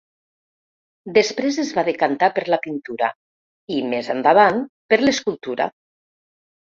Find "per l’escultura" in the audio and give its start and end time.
4.95-5.69